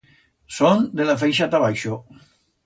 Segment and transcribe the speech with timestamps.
[0.59, 2.01] Son de la feixa ta abaixo.